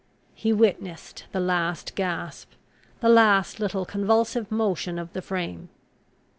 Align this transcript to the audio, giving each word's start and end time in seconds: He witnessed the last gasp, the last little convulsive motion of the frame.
He 0.33 0.51
witnessed 0.51 1.25
the 1.31 1.39
last 1.39 1.93
gasp, 1.93 2.53
the 3.01 3.07
last 3.07 3.59
little 3.59 3.85
convulsive 3.85 4.49
motion 4.51 4.97
of 4.97 5.13
the 5.13 5.21
frame. 5.21 5.69